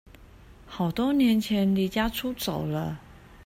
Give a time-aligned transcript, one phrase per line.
[0.65, 2.99] 好多年前離家出走了